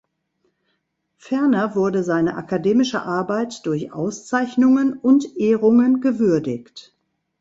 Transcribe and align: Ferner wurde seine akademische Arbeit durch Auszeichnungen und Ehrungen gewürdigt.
Ferner 1.19 1.75
wurde 1.75 2.01
seine 2.03 2.33
akademische 2.35 3.03
Arbeit 3.03 3.67
durch 3.67 3.93
Auszeichnungen 3.93 4.93
und 4.97 5.37
Ehrungen 5.37 6.01
gewürdigt. 6.01 6.95